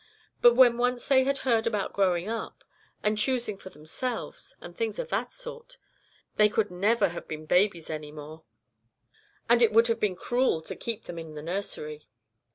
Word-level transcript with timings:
But 0.41 0.55
when 0.55 0.79
once 0.79 1.07
they 1.07 1.25
had 1.25 1.37
heard 1.45 1.67
about 1.67 1.93
growing 1.93 2.27
up, 2.27 2.63
and 3.03 3.19
choosing 3.19 3.55
for 3.59 3.69
themselves, 3.69 4.55
and 4.59 4.75
things 4.75 4.97
of 4.97 5.09
that 5.09 5.31
sort, 5.31 5.77
they 6.37 6.49
could 6.49 6.71
never 6.71 7.09
have 7.09 7.27
been 7.27 7.45
babies 7.45 7.87
any 7.87 8.11
more, 8.11 8.43
and 9.47 9.61
it 9.61 9.71
would 9.71 9.85
have 9.89 9.99
been 9.99 10.15
cruel 10.15 10.59
to 10.63 10.75
keep 10.75 11.03
them 11.03 11.19
in 11.19 11.35
the 11.35 11.43
nursery. 11.43 12.07